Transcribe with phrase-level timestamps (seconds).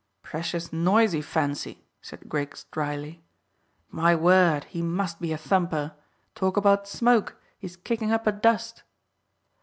[0.23, 3.23] "Precious noisy fancy," said Griggs dryly.
[3.91, 5.93] "My word, he must be a thumper!
[6.33, 8.81] Talk about smoke, he is kicking up a dust."